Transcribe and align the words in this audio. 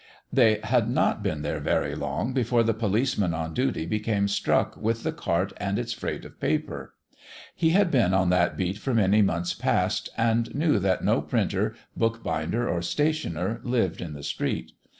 They 0.33 0.59
had 0.63 0.89
not 0.89 1.21
been 1.21 1.43
there 1.43 1.59
very 1.59 1.93
long 1.93 2.33
before 2.33 2.63
the 2.63 2.73
policeman 2.73 3.35
on 3.35 3.53
duty 3.53 3.85
became 3.85 4.27
struck 4.27 4.75
with 4.75 5.03
the 5.03 5.11
cart 5.11 5.53
and 5.57 5.77
its 5.77 5.93
freight 5.93 6.25
of 6.25 6.39
paper. 6.39 6.95
He 7.55 7.69
had 7.69 7.91
been 7.91 8.11
on 8.11 8.31
that 8.31 8.57
beat 8.57 8.79
for 8.79 8.95
many 8.95 9.21
months 9.21 9.53
past, 9.53 10.09
and 10.17 10.55
knew 10.55 10.79
that 10.79 11.03
no 11.03 11.21
printer, 11.21 11.75
bookbinder, 11.95 12.67
or 12.67 12.81
stationer, 12.81 13.61
lived 13.63 14.01
in 14.01 14.13
the 14.13 14.23
street. 14.23 14.71